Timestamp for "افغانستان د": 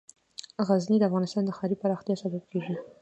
1.09-1.51